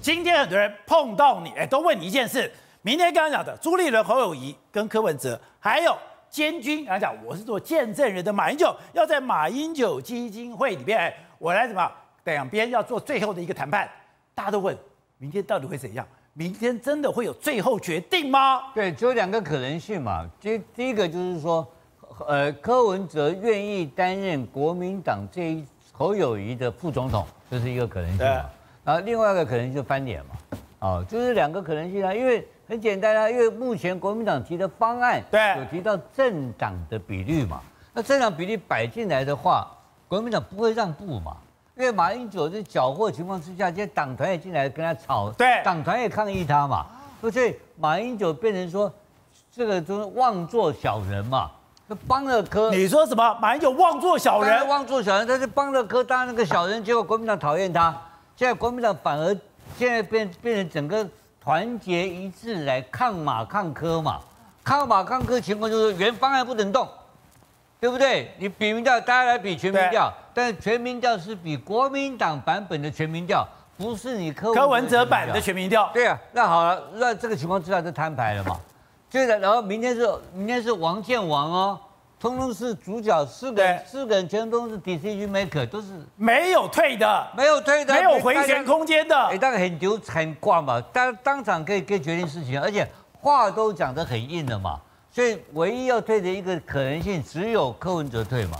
[0.00, 2.50] 今天很多人碰到你，哎，都问你一件事。
[2.82, 5.96] 明天刚刚讲的朱立伦、侯友谊跟柯文哲，还有
[6.30, 11.90] 监军，刚刚讲我是做见证人的马英九，要在马英九基金会里面，我来什么？
[12.24, 13.88] 两边要做最后的一个谈判。
[14.34, 14.76] 大家都问，
[15.18, 16.06] 明天到底会怎样？
[16.32, 18.70] 明天真的会有最后决定吗？
[18.72, 20.24] 对，只有两个可能性嘛。
[20.40, 21.66] 第第一个就是说，
[22.26, 28.50] 呃，柯文哲愿意担任国民党这一侯友谊的副总统，这是一个可能性嘛。
[28.88, 32.14] 然后另外一个可能性就翻脸嘛，哦，就是两个可能性啊。
[32.14, 37.60] 因为很简单啊，因为目前国民党提的方案，对，有提到政党的比率嘛。
[37.92, 39.70] 那政党比例摆进来的话，
[40.08, 41.36] 国民党不会让步嘛。
[41.76, 46.86] 因为马英九在缴获情况之下，这些党团也进来跟他吵，对，党团也抗议他嘛。
[47.20, 48.90] 所以马英九变成说，
[49.52, 51.50] 这个就是妄作小人嘛，
[51.86, 52.70] 就帮了科。
[52.70, 53.38] 你说什么？
[53.38, 54.66] 马英九妄作小人？
[54.66, 57.94] 妄作小人，他是帮了柯当那个小人，结果国民党讨厌他。
[58.38, 59.36] 现在国民党反而
[59.76, 61.04] 现在变变成整个
[61.40, 64.20] 团结一致来抗马抗柯嘛，
[64.62, 66.86] 抗马抗柯情况就是原方案不能动，
[67.80, 68.30] 对不对？
[68.38, 73.44] 你比民调，大家来比全民调，但是全民调是比国民党版本的全民调，
[73.76, 75.90] 不是你柯柯文哲版的全民调。
[75.92, 78.56] 对啊，那好了，那这个情况之下就摊牌了嘛。
[79.10, 81.80] 接着，然后明天是明天是王建王哦。
[82.20, 89.16] 通通是主角，四个人四个人全都是 decision maker，都是没有退的，没有退的，没有回旋空间的。
[89.16, 92.84] 哎，大概很丢很挂嘛，当当场可以可以决定事情，而且
[93.20, 94.80] 话都讲得很硬了嘛，
[95.12, 98.58] 所以唯一要退的一个可能性只有柯文哲退嘛，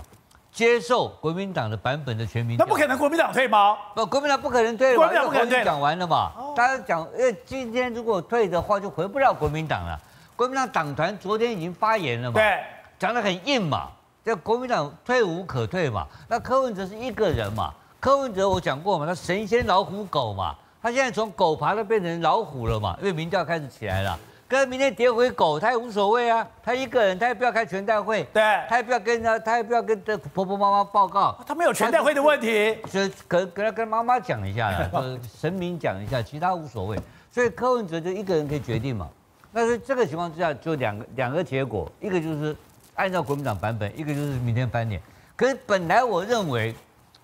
[0.53, 2.55] 接受国民党的版本的全民。
[2.57, 3.77] 那不可能国民党退吗？
[3.93, 5.65] 不，国民党不可能退，国民党不可能退。
[5.65, 9.99] 讲完了嘛，大家讲，因为今天如果退的话，就回不了国民党了。
[10.37, 12.39] 国民党党团昨天已经发言了嘛。
[12.39, 12.63] 对。
[12.99, 13.87] 讲得很硬嘛，
[14.25, 16.05] 叫国民党退无可退嘛。
[16.27, 17.73] 那柯文哲是一个人嘛？
[18.01, 20.53] 柯文哲我讲过嘛，他神仙老虎狗嘛。
[20.81, 24.19] 他现在从狗爬都变成老虎了嘛，因为民调开始起来了。
[24.47, 26.45] 跟明天跌回狗，他也无所谓啊。
[26.63, 31.37] 他一个人，他也不要开全代会，对，他也不要跟他，他也不要跟这婆婆妈妈报告。
[31.45, 36.97] 他没有全代会的问题，所以可跟他跟妈妈讲一下啦， 就是神明讲一下，其他无所谓。
[37.31, 39.07] 所以柯文哲就一个人可以决定嘛。
[39.51, 42.55] 那所以这个情况之下，就两个两个结果，一个就是。
[42.99, 45.01] 按照国民党版本，一个就是明天翻脸。
[45.33, 46.75] 可是本来我认为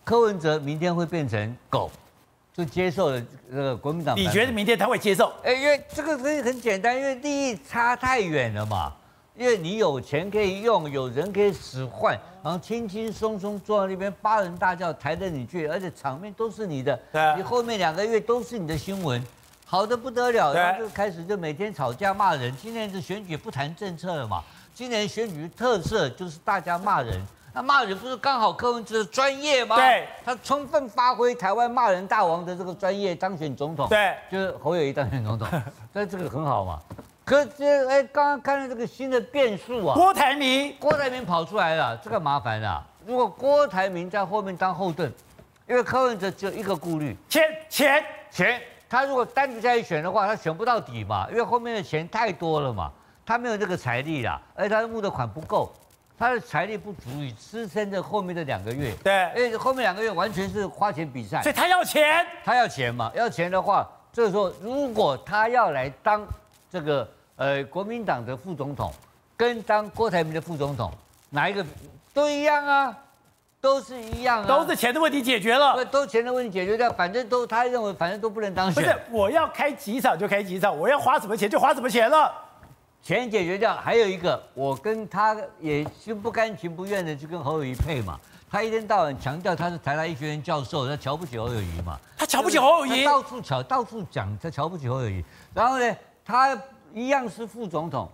[0.05, 1.91] 柯文哲明天会变成狗，
[2.53, 3.21] 就接受了
[3.51, 4.15] 这个国民党。
[4.15, 5.33] 你觉得明天他会接受？
[5.43, 8.93] 哎，因为这个可以很简单，因为利益差太远了嘛。
[9.37, 16.97] 因为你有钱可以用，有人可以使唤，然后轻轻松松坐在那边，八人大轿抬着你去，而且场面都是你的。
[17.11, 17.35] 对。
[17.35, 19.21] 你后面两个月都是你的新闻，
[19.65, 20.53] 好的不得了。
[20.53, 22.55] 然后就开始就每天吵架骂人。
[22.55, 24.41] 今天是选举不谈政策了嘛？
[24.75, 27.17] 今年选举特色就是大家骂人，
[27.53, 29.77] 那骂人不是刚好柯文哲的专业吗？
[29.77, 33.87] 对，他充分发挥台湾骂人大王的这个专业，当选总统。
[33.87, 35.47] 对，就是侯友谊当选总统，
[35.93, 36.77] 所以这个很好嘛。
[37.23, 42.85] 可是哎，刚刚看到这个新的变数啊，郭台铭，郭台铭跑出来了，这个麻烦了。
[43.05, 45.09] 如果郭台铭在后面当后盾，
[45.69, 52.91] 因为柯文哲只有一个顾虑，钱钱钱，他如果单独下去选的话，他选不到底嘛，因为后面的钱太多了嘛。
[53.25, 55.73] 他没有这个财力啦，而且他的募的款不够，
[56.17, 58.93] 他的财力不足以支撑着后面的两个月。
[59.03, 66.25] 对，因为后面两个月完全是花钱比赛，所以他要钱，他要钱嘛，要钱的话，这个时候如果他要来当
[66.71, 68.93] 这个呃国民党的副总统，
[69.35, 70.91] 跟当郭台铭的副总统，
[71.31, 71.65] 哪一个
[72.13, 72.95] 都一样啊，
[73.59, 78.83] 都是一样啊，都是钱的问题解决了，都钱的问题解决掉，反正都他认为反正都不能当选。
[78.83, 82.31] 不是，我要开几场就开几场，我要花什么钱就花什么钱了。
[83.05, 88.19] 钱解决掉，还有一个，我跟他也心不甘情不愿的去跟侯友宜配嘛。
[88.49, 91.99] 他一天到晚强调他是台大医学院教授，他瞧不起侯友宜嘛。
[92.17, 95.23] 他瞧不起侯友宜，到处瞧，到处讲他瞧不起侯友宜。
[95.53, 95.95] 然后呢，
[96.25, 96.59] 他
[96.95, 98.09] 一样是副总统，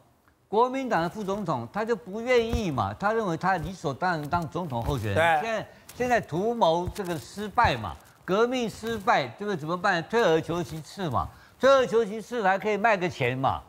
[0.50, 2.94] 国民党的副总统，他就不愿意嘛。
[3.00, 5.16] 他认为他理所当然当总统候选人。
[5.16, 5.42] 对。
[5.42, 10.04] 现在现在图谋这个失败嘛，革命失败，这个怎么办？
[10.10, 13.62] 退而求其次嘛，退而求其次还可以卖个钱嘛。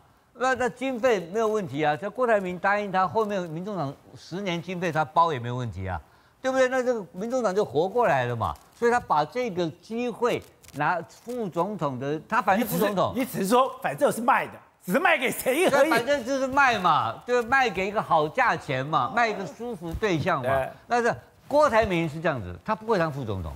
[0.42, 5.98] 那那经费没有问题啊，这郭台铭答应他，后面民众党十年经费他包也没有问题啊，
[6.42, 6.68] 对不对？
[6.68, 10.42] 那这个民众党就活过来了嘛，所以他把这个机会
[10.74, 14.52] 拿副总统的，他反正副总统，你只是说反正是卖的，
[14.84, 20.66] 只是卖给谁而已，反正就是卖嘛，就卖给一个好价钱嘛，卖一个舒服对象嘛。
[20.88, 21.14] 但是
[21.46, 23.52] 郭台铭是这样子，他不会当副总统，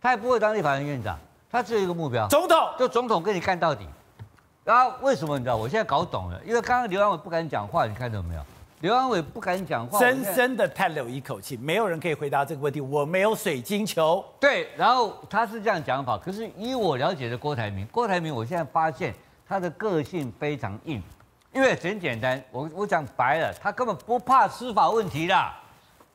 [0.00, 1.16] 他也不会当立法院院长，
[1.48, 3.86] 他只有一个目标，总统，就总统跟你干到底。
[4.64, 5.56] 然后为什么你知道？
[5.56, 8.40] 我现在搞懂了，因为刚刚刘安伟不敢讲话，你看到没有？
[8.80, 12.80] 刘安伟不敢讲话，深深的叹了一口气，没有人可以回答这个问题。
[12.80, 14.24] 我没有水晶球。
[14.40, 19.14] 对，然后他是这样讲法，可是依我了解的郭台铭，郭台铭，我现在发现
[19.46, 21.02] 他的个性非常硬，
[21.52, 25.52] 因为很简单，我我讲白了，他根本不怕司法问题的，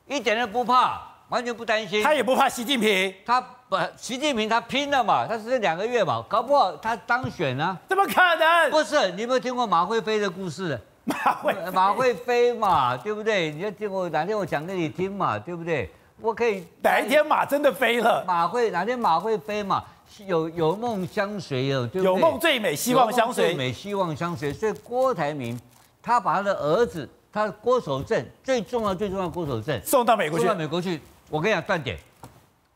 [0.06, 2.02] 一点都不怕，完全不担心。
[2.02, 7.78] 他也不怕习近平，他不，习近平他拼了嘛，他是这两个月嘛，搞不好他当选呢？
[7.88, 8.68] 怎么可能？
[8.68, 10.76] 不是，你有没有听过马会飞的故事？
[11.04, 13.52] 马会马会飞嘛，对不对？
[13.52, 15.88] 你要听我哪天我讲给你听嘛，对不对？
[16.20, 18.24] 我可以哪一天马真的飞了？
[18.26, 19.84] 马会哪天马会飞嘛？
[20.26, 22.12] 有有梦相随哦，对不对？
[22.12, 23.46] 有梦最美，希望相随。
[23.46, 24.52] 最美，希望相随。
[24.52, 25.56] 所以郭台铭
[26.02, 31.00] 他把他的儿子，他郭守正最重要最重要的郭守正送到美国去，送到美国去。
[31.30, 31.96] 我跟你讲断点，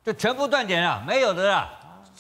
[0.05, 1.71] 就全部断点了，没有的啦，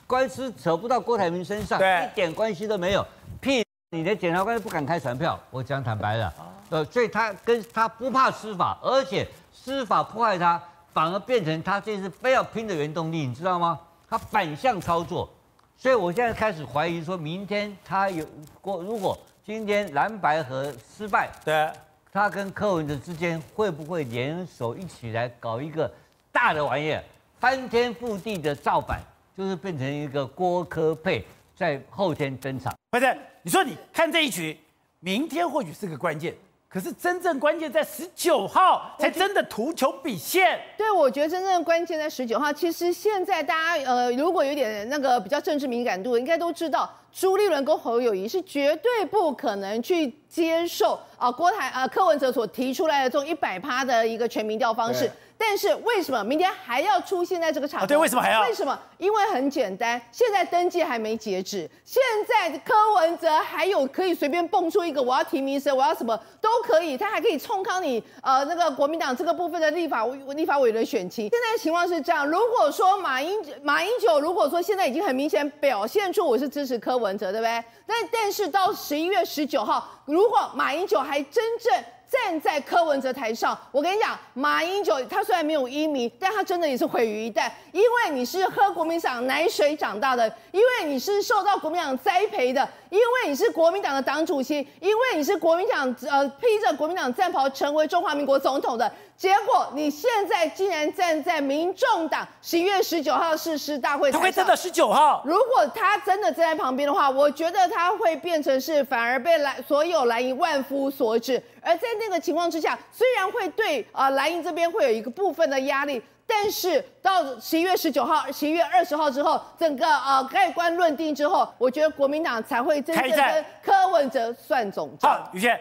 [0.06, 3.06] 官司扯不到郭台铭身上，一点关系都没有。
[3.42, 6.32] 屁，你的检察官不敢开传票，我讲坦白了，
[6.70, 10.58] 呃，所以他跟他不怕司法，而且司法迫害他，
[10.94, 13.78] 反而变成他这次非要拼的原动力，你知道吗？
[14.08, 15.28] 他反向操作，
[15.76, 18.24] 所以我现在开始怀疑，说明天他有
[18.62, 21.70] 过，如果今天蓝白合失败，对，
[22.10, 25.90] 他跟柯文哲之间会不会联手一起来搞一个？
[26.32, 27.00] 大的玩意儿，
[27.44, 28.98] 翻天覆地的造反，
[29.36, 31.22] 就是变成一个郭科配
[31.54, 32.74] 在后天登场。
[32.88, 34.58] 不是，你说你看这一局，
[35.00, 36.34] 明天或许是个关键，
[36.70, 40.58] 可是真正关键在十九号才真的图穷匕现。
[40.78, 42.50] 对，我觉得真正的关键在十九号。
[42.50, 55.08] 其实现在大家呃，如果有点那个比较政治敏感度，应该都知道朱立伦跟侯友谊是绝对不可能去接受啊郭台啊柯文哲所提出来的这种一百趴的一个全民调方式。
[55.36, 57.86] 但是为什么明天还要出现在这个场合？
[57.86, 58.42] 对，为什么还要？
[58.42, 58.78] 为什么？
[58.98, 70.06] 因为很简单，现在登记还没截止，现在柯文哲还有可以随便蹦出一个我要提名谁，我要什么都可以，他还可以冲康你呃那个国民党这个部分的立法
[70.36, 71.28] 立法委员的选情。
[71.28, 77.64] 现在情况是这样，如果说马英马英九如果说现在已经很明显表现出我是支持柯文哲，对不对？
[77.86, 81.70] 但但是到十一月十九号，如如果马英九还真正
[82.10, 98.90] 站在柯文哲台上，我跟你讲，马英九他虽然没有一米，但他真的也是毁于一旦，因为你是喝国民党奶水长大的，因为你是受到国民党栽培的，因为你是国民党的党主席，因为你是国民党呃披着国民党战袍成为中华民国总统的。
[99.16, 105.22] 结果你现在竟然站在民众党十一月十九号誓师大会，他会站到十九号。
[105.24, 111.42] 如果他真的站在旁边的话，我觉得他会变成是反而被蓝所有蓝营万夫所指。
[111.60, 125.10] 而在那个情况之下，虽然会对啊蓝营这边会有一个部分的压力，但是到十一月十九号、十一月二十号之后，整个呃盖棺论定之后，我觉得国民党才会真正跟柯文哲算总账。
[125.10, 125.58] 好，宇轩，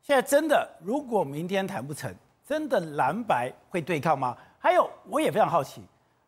[0.00, 2.14] 现在真的如果明天谈不成。
[2.44, 4.36] 真的蓝白会对抗吗？
[4.58, 5.80] 还有，我也非常好奇，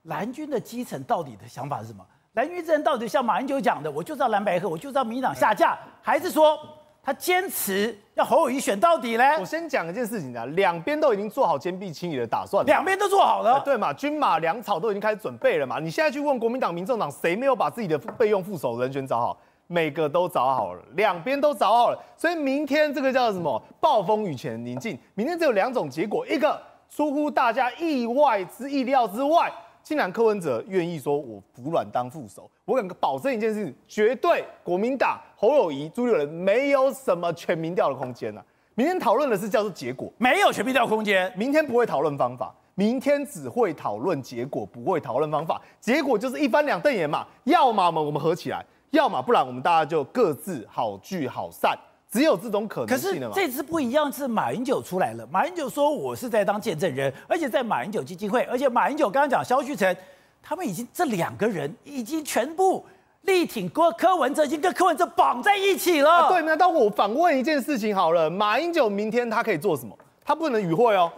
[0.05, 2.07] 蓝军的基层到底的想法是什么？
[2.35, 6.59] 蓝军这人到底像马英九讲的，我就知道蓝白合，我就知道民进党下架，还是说
[7.05, 9.25] 他坚持要侯友谊选到底呢？
[9.39, 13.93] 我先讲一件事情啊，两边都已经做好坚壁清野的打算，两边都做好了，对嘛？
[13.93, 15.79] 军马粮草都已经开始准备了嘛？
[15.79, 19.39] 你现在去问国民党、民众党，谁没有把自己的备用副手人选找好？
[19.67, 23.63] 每个都找好了，两边都找好了，所以明天这个叫什么？
[23.81, 24.99] 暴风雨前宁静。
[25.15, 26.59] 明天只有两种结果，一个
[26.89, 29.53] 出乎大家意外之意料之外，
[29.83, 32.51] 竟然柯文哲愿意说我服软当副手。
[32.67, 38.43] 我敢保证一件事，绝对国民党侯友谊、朱立伦没有什么全民调的空间了。
[38.75, 41.31] 明天讨论的是叫做结果，没有全民调空间。
[41.37, 45.61] 明天不会讨论方法，明天只会讨论结果，不会讨论方法。
[45.79, 48.65] 结果就是一翻两瞪眼嘛，要么我们合起来。
[48.91, 51.79] 要么不然我们大家就各自好聚好散，
[52.11, 53.35] 只有这种可能性了嘛。
[53.35, 55.27] 可是这次不一样，是马英九出来了。
[55.31, 59.95] 马英九说我是在当见证人，而且在马英九基金会，而且马英九刚刚讲萧旭成，
[60.43, 62.83] 他们已经这两个人已经全部
[63.27, 66.29] 力挺郭柯文哲，已经跟柯文哲绑在一起了。
[66.29, 69.97] 对，那当我反问一件事情好了，马英九明天他可以做什么？
[70.25, 71.11] 他不能与会哦。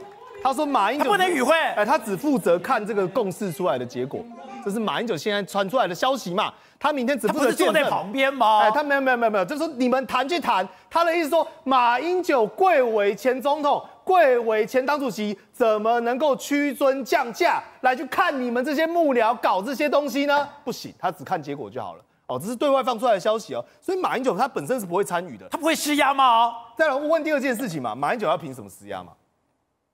[0.46, 4.24] 他说马英九不能与会，哎，他只负责看这个共识出来的结果，
[4.64, 6.54] 这是马英九现在传出来的消息嘛。
[6.78, 8.60] 他明天只负责坐在旁边吗？
[8.60, 10.66] 哎，他没有没有没有没有，就是说你们谈去谈。
[10.88, 20.48] 他的意思说，马英九贵为前总统，贵为前党主席，怎么能够屈尊降价来去看你们这些幕僚搞这些东西呢？
[20.64, 22.04] 不行，他只看结果就好了。
[22.28, 23.64] 哦，这是对外放出来的消息哦。
[23.80, 26.52] 所以马英九他本身是不会参与的，他不会施压吗？
[26.76, 29.10] 再来我问第二件事情嘛，马英九要凭什么施压嘛？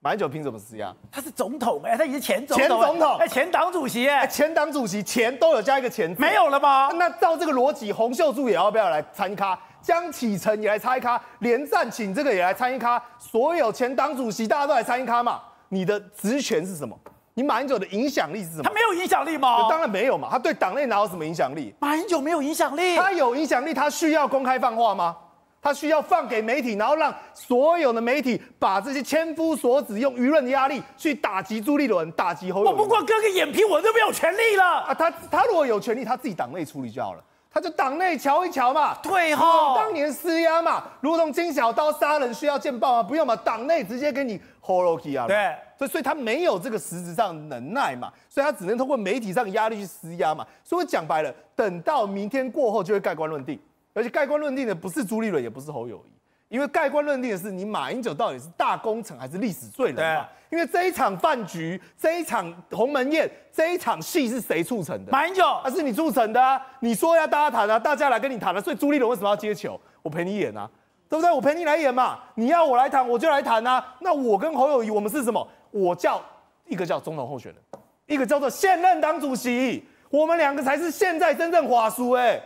[0.04, 0.92] 马英九凭什么施压？
[1.12, 6.90] 他是总统哎、欸，他也是前总统、欸，前总统哎，前党主席哎、欸，前党主席前都有加一个前字，没有了吗？
[6.96, 9.56] 那照这个逻辑，洪秀柱也要不要来参咖？
[9.80, 15.40] 江启臣也来参咖，连战请这个也来参一咖，所有前党主席大家都来参一咖嘛？
[15.68, 16.98] 你的职权是什么？
[17.34, 18.64] 你马英九的影响力是什么？
[18.64, 19.68] 他没有影响力吗？
[19.70, 21.72] 当然没有嘛，他对党内哪有什么影响力？
[21.78, 25.16] 马英九没有影响力，他有影响力，他需要公开放话吗？
[25.62, 32.68] 他需要放给媒体，然后让所有的媒体把这些千夫所指，用舆论的压力去打击朱立伦，打击侯友宜。
[32.68, 34.92] 我不过割个眼皮，我都没有权利了啊！
[34.92, 37.22] 他他如果有权利，他自己党内处理就好了。
[37.54, 43.02] 他就党内瞧一瞧嘛，对哈，当年施压嘛，如同金小刀杀人需要见报吗？
[43.02, 45.26] 不用嘛，党内直接给你 hold 起啊。
[45.28, 50.44] 对，所以所以他没有这个实质上的能耐嘛，所以他只能通过媒体上的压力去施压嘛。
[50.64, 53.60] 所以我讲白了，等到明天过后就会盖棺论定，
[53.94, 56.12] 而且盖棺论定的不是朱立伦，也不是侯友宜。
[56.48, 60.28] 因为盖棺论定的是你马英九到底是大功臣还是历史罪人嘛？
[60.50, 65.10] 因为这一场饭局，这一场鸿门宴，这一场戏是谁促成的？
[65.10, 66.60] 马英九，啊是你促成的啊？
[66.80, 69.80] 你说要大家谈啊，大家来跟你谈啊，所以朱立伦为什么要接球？
[70.02, 70.68] 我陪你演啊，
[71.08, 71.32] 对不对？
[71.32, 72.18] 我陪你来演嘛。
[72.34, 73.82] 你要我来谈，我就来谈啊。
[74.00, 75.48] 那我跟侯友谊，我们是什么？
[75.70, 76.22] 我叫
[76.66, 77.62] 一个叫总统候选人，
[78.04, 82.38] 一个叫做现任党主席，我们两个才是现在真正华叔哎。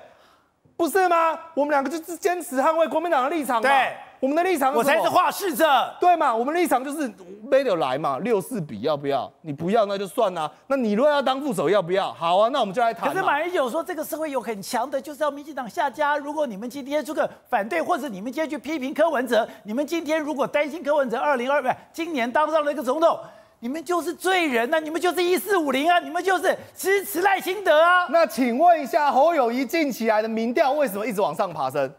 [0.77, 1.39] 不是吗？
[1.55, 3.69] 我们两个就是坚持捍卫国民党的立场嘛。
[3.69, 5.67] 对，我们的立场是，我才是话事者。
[5.99, 6.35] 对嘛？
[6.35, 7.11] 我们立场就是
[7.43, 9.33] 没得来嘛，六四比要不要？
[9.41, 10.53] 你不要那就算了。
[10.67, 12.13] 那你如果要当副手要不要？
[12.13, 13.09] 好啊，那我们就来谈。
[13.09, 16.19] 可是马英九说，这个社会有很强的，就是要民进党下家。
[16.19, 23.19] 如果你们今天这个反对，或者你们今天去批评柯文哲，你们今天如果担心柯文哲二零二不今年当上了一个总统。
[23.61, 24.81] 你们就是罪人呐、啊！
[24.81, 25.99] 你们就是一四五零啊！
[25.99, 28.07] 你们就是支持赖清德啊！
[28.11, 31.91] 那请问一下，侯友谊近期来的民调为什么一直往上爬升？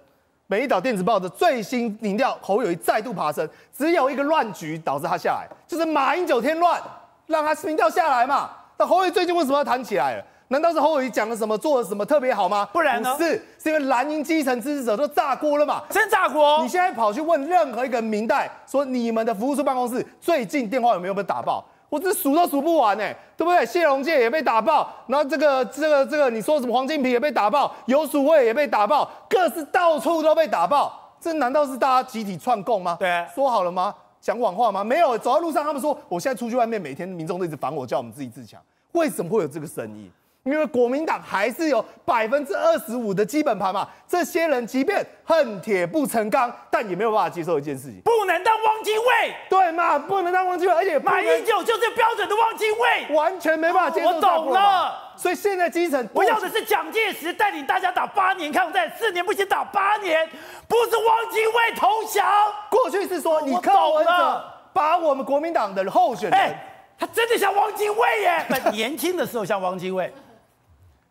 [0.45, 6.81] 美丽岛电子报的最新民调，侯友谊再度爬升，只有一个乱局导致他下来，就是马英九添乱，
[7.25, 8.51] 让他民调下来嘛。
[8.77, 10.23] 那侯友谊最近为什么要弹起来了？
[10.49, 12.67] 难道是侯友谊讲了什么，做了什么特别好吗？
[12.71, 13.13] 不然呢？
[13.17, 15.83] 不是，是因为蓝营基层支持者都炸锅了嘛？
[15.89, 16.59] 真炸锅！
[16.61, 21.63] 你现在跑去问任何一个明代，说你们的服务处办公室最近电话有没有被打爆？
[21.89, 23.03] 我这数都数不完呢，
[23.35, 23.65] 对不对？
[23.65, 32.95] 谢龙介也被打爆，然后这个这个这个你说什么黄金平也被打爆，游淑慧也被打爆，各是到处都被打爆，这难道是大家集体串供吗？
[32.99, 33.93] 对，说好了吗？
[34.19, 34.83] 讲谎话吗？
[34.83, 38.61] 没有，走在路上他们说，我现在出去外面，每天民众都一直烦我，叫我们自己自强，
[38.93, 40.11] 为什么会有这个声音？
[40.47, 49.99] 因为国民党还是有百分之二十五的基本盘嘛，这些人即便恨铁不成钢，但也没有办法接受一件事情，不能当汪精卫，对嘛？
[49.99, 54.07] 不能当汪精卫，而且马英九就是标准的汪精卫，完全没办法接受。
[54.07, 60.25] 我懂了，所以现在基层，我要的是蒋介石带领大家打八年抗战，四年不行打八年，
[60.67, 62.25] 不是汪精卫投降。
[62.69, 66.57] 过去是说你柯文哲把我们国民党的候选人，欸，
[66.97, 70.09] 他真的像汪精卫耶， 年轻的时候像汪精卫。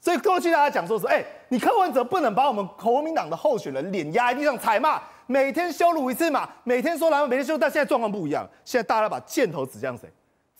[0.06, 10.08] 所以过去大家讲说是，哎，你柯文哲不能把我们国民党的候选人脸压在地上踩嘛，每天羞辱一次嘛，每天说蓝，每天羞辱，但现在状况不一样，现在大家把箭头指向谁？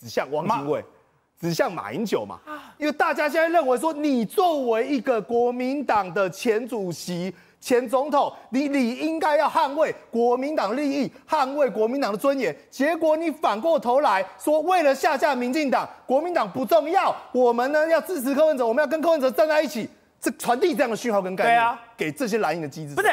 [0.01, 0.85] 指向汪精卫，
[1.41, 2.41] 指向马英九嘛，
[2.77, 7.33] 因为大家现在认为说，你作为一个国民党的前主席。
[7.67, 12.57] 前总统，你理应该要捍卫国民党利益，捍卫国民党的尊严。
[12.71, 19.89] 结果你反过头来说，为了下架民进党，国民党不重要，我们呢要支持柯文哲，我们要跟柯文哲站在一起，
[20.21, 22.95] 这传递这样的讯号跟概念，对啊，给这些蓝营的机制。
[22.95, 23.09] 不是。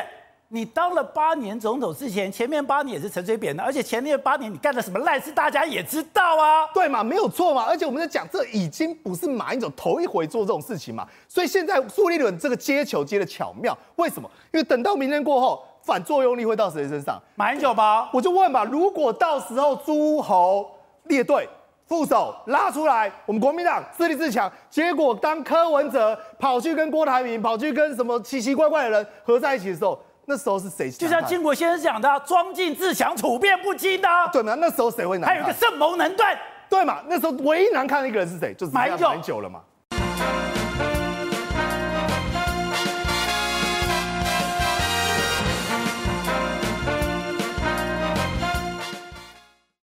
[0.54, 7.04] 你当了八年总统之前，前面八年也是陈水扁的，而且前面八年你干了什么烂事，大家也知道啊，对嘛？
[7.04, 7.66] 没有错嘛。
[7.68, 11.08] 而且我们在讲，这已经不是马英九头一回做这种事情嘛。
[11.28, 14.30] 所以现在苏立伦这个接球接的巧妙，为什么？
[14.52, 17.20] 因为等到明天过后，反作用力会到谁身上？
[17.34, 18.12] 马英九吧。
[18.14, 20.70] 我就问嘛，如果到时候诸侯
[21.06, 21.50] 列队
[21.88, 30.00] 副手拉出来，我们国民党自立自强，结果当柯文哲跑去跟郭台铭，跑去跟什么奇奇怪怪的人合在一起的时候。
[30.26, 30.90] 那时候是谁？
[30.92, 34.08] 就像金国先生讲的，庄敬自强，处变不惊的。
[34.32, 34.56] 对嘛？
[34.56, 35.30] 那时候谁会难？
[35.30, 36.38] 还有一个圣谋能断。
[36.70, 37.02] 对嘛？
[37.08, 38.54] 那时候唯一难看的一个人是谁？
[38.54, 39.62] 就是马英九了嘛。